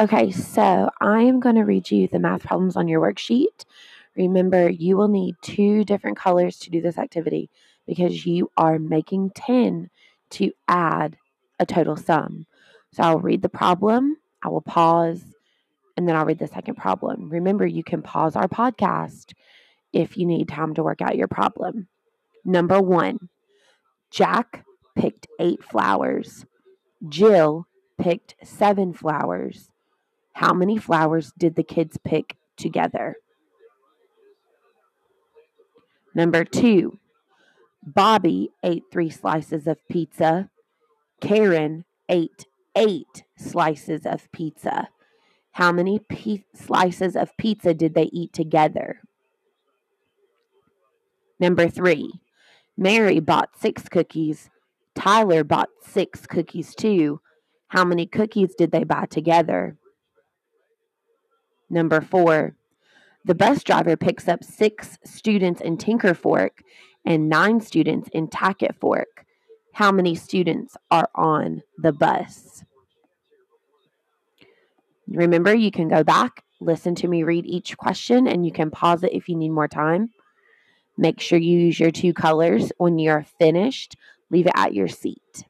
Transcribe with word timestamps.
Okay, 0.00 0.30
so 0.32 0.90
I 1.00 1.22
am 1.22 1.40
going 1.40 1.54
to 1.54 1.62
read 1.62 1.90
you 1.90 2.08
the 2.08 2.18
math 2.18 2.44
problems 2.44 2.76
on 2.76 2.88
your 2.88 3.00
worksheet. 3.00 3.64
Remember, 4.16 4.68
you 4.68 4.96
will 4.96 5.08
need 5.08 5.36
two 5.42 5.84
different 5.84 6.16
colors 6.16 6.58
to 6.58 6.70
do 6.70 6.80
this 6.80 6.98
activity 6.98 7.48
because 7.86 8.26
you 8.26 8.50
are 8.56 8.78
making 8.78 9.30
10 9.30 9.90
to 10.30 10.52
add 10.68 11.16
a 11.58 11.66
total 11.66 11.96
sum. 11.96 12.46
So 12.92 13.02
I'll 13.02 13.20
read 13.20 13.42
the 13.42 13.48
problem, 13.48 14.16
I 14.42 14.48
will 14.48 14.60
pause, 14.60 15.22
and 15.96 16.08
then 16.08 16.16
I'll 16.16 16.26
read 16.26 16.38
the 16.38 16.48
second 16.48 16.76
problem. 16.76 17.28
Remember, 17.30 17.66
you 17.66 17.84
can 17.84 18.02
pause 18.02 18.36
our 18.36 18.48
podcast 18.48 19.32
if 19.92 20.16
you 20.16 20.26
need 20.26 20.48
time 20.48 20.74
to 20.74 20.82
work 20.82 21.02
out 21.02 21.16
your 21.16 21.28
problem. 21.28 21.88
Number 22.44 22.80
one, 22.80 23.28
Jack 24.10 24.64
picked 24.96 25.26
eight 25.38 25.62
flowers. 25.62 26.44
Jill 27.08 27.66
picked 27.98 28.34
seven 28.42 28.92
flowers. 28.92 29.70
How 30.32 30.52
many 30.52 30.78
flowers 30.78 31.32
did 31.38 31.54
the 31.54 31.62
kids 31.62 31.98
pick 32.04 32.36
together? 32.56 33.16
Number 36.14 36.44
two, 36.44 36.98
Bobby 37.82 38.50
ate 38.62 38.84
three 38.90 39.10
slices 39.10 39.66
of 39.66 39.78
pizza. 39.88 40.50
Karen 41.20 41.84
ate 42.08 42.46
eight 42.76 43.24
slices 43.36 44.06
of 44.06 44.30
pizza. 44.32 44.88
How 45.52 45.70
many 45.70 46.00
slices 46.54 47.14
of 47.14 47.36
pizza 47.36 47.74
did 47.74 47.94
they 47.94 48.10
eat 48.12 48.32
together? 48.32 49.00
Number 51.38 51.68
three, 51.68 52.12
Mary 52.76 53.20
bought 53.20 53.50
six 53.58 53.88
cookies. 53.88 54.50
Tyler 54.94 55.44
bought 55.44 55.68
six 55.82 56.26
cookies 56.26 56.74
too. 56.74 57.20
How 57.74 57.84
many 57.84 58.06
cookies 58.06 58.54
did 58.54 58.70
they 58.70 58.84
buy 58.84 59.06
together? 59.06 59.76
Number 61.68 62.00
four, 62.00 62.54
the 63.24 63.34
bus 63.34 63.64
driver 63.64 63.96
picks 63.96 64.28
up 64.28 64.44
six 64.44 64.96
students 65.04 65.60
in 65.60 65.76
Tinker 65.76 66.14
Fork 66.14 66.62
and 67.04 67.28
nine 67.28 67.60
students 67.60 68.08
in 68.12 68.28
Tackett 68.28 68.76
Fork. 68.76 69.26
How 69.72 69.90
many 69.90 70.14
students 70.14 70.76
are 70.92 71.08
on 71.16 71.64
the 71.76 71.90
bus? 71.90 72.62
Remember, 75.08 75.52
you 75.52 75.72
can 75.72 75.88
go 75.88 76.04
back, 76.04 76.44
listen 76.60 76.94
to 76.94 77.08
me 77.08 77.24
read 77.24 77.44
each 77.44 77.76
question, 77.76 78.28
and 78.28 78.46
you 78.46 78.52
can 78.52 78.70
pause 78.70 79.02
it 79.02 79.12
if 79.12 79.28
you 79.28 79.34
need 79.34 79.50
more 79.50 79.66
time. 79.66 80.10
Make 80.96 81.20
sure 81.20 81.40
you 81.40 81.58
use 81.58 81.80
your 81.80 81.90
two 81.90 82.12
colors. 82.12 82.70
When 82.78 83.00
you're 83.00 83.26
finished, 83.40 83.96
leave 84.30 84.46
it 84.46 84.52
at 84.54 84.74
your 84.74 84.86
seat. 84.86 85.44